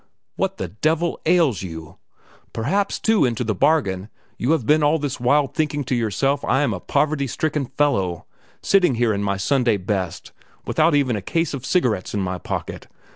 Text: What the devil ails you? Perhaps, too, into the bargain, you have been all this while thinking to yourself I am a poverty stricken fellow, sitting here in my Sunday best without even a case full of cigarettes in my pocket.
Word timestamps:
What 0.35 0.57
the 0.57 0.69
devil 0.69 1.21
ails 1.27 1.61
you? 1.61 1.99
Perhaps, 2.53 2.97
too, 2.97 3.23
into 3.23 3.43
the 3.43 3.53
bargain, 3.53 4.09
you 4.35 4.49
have 4.53 4.65
been 4.65 4.81
all 4.81 4.97
this 4.97 5.19
while 5.19 5.45
thinking 5.45 5.83
to 5.83 5.93
yourself 5.95 6.43
I 6.43 6.63
am 6.63 6.73
a 6.73 6.79
poverty 6.79 7.27
stricken 7.27 7.67
fellow, 7.67 8.25
sitting 8.63 8.95
here 8.95 9.13
in 9.13 9.21
my 9.21 9.37
Sunday 9.37 9.77
best 9.77 10.31
without 10.65 10.95
even 10.95 11.15
a 11.15 11.21
case 11.21 11.51
full 11.51 11.59
of 11.59 11.67
cigarettes 11.67 12.15
in 12.15 12.19
my 12.19 12.39
pocket. 12.39 12.87